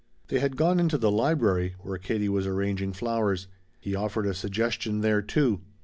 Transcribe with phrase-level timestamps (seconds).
[0.29, 3.45] They had gone into the library, where Katie was arranging flowers.
[3.79, 5.61] He offered a suggestion there, too.